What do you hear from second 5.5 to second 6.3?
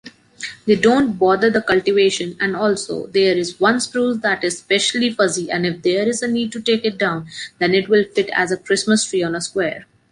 and if there is a